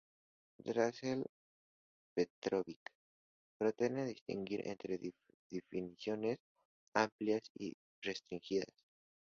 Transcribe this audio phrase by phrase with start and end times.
[0.67, 1.19] Drazen
[2.15, 2.89] Petrovic
[3.59, 4.97] propone distinguir entre
[5.51, 6.39] definiciones
[6.95, 8.73] amplias y restringidas.